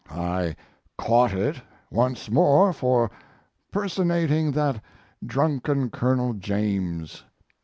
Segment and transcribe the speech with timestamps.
[0.09, 0.55] I
[0.97, 3.11] "caught it" once more for
[3.71, 4.81] personating that
[5.23, 7.23] drunken Colonel James.